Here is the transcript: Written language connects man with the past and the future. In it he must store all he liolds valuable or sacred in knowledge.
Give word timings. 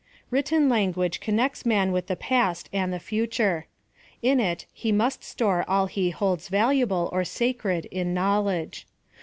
Written 0.31 0.67
language 0.67 1.19
connects 1.19 1.63
man 1.63 1.91
with 1.91 2.07
the 2.07 2.15
past 2.15 2.69
and 2.73 2.91
the 2.91 2.97
future. 2.99 3.67
In 4.23 4.39
it 4.39 4.65
he 4.73 4.91
must 4.91 5.23
store 5.23 5.63
all 5.67 5.85
he 5.85 6.11
liolds 6.11 6.49
valuable 6.49 7.07
or 7.13 7.23
sacred 7.23 7.85
in 7.91 8.11
knowledge. 8.11 8.87